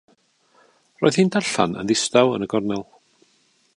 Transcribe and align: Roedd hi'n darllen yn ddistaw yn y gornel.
Roedd 1.03 1.19
hi'n 1.23 1.29
darllen 1.35 1.77
yn 1.81 1.91
ddistaw 1.91 2.33
yn 2.39 2.47
y 2.47 2.49
gornel. 2.55 2.83